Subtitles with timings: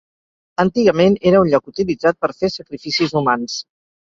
[0.63, 3.61] Antigament era un lloc utilitzat per fer sacrificis humans.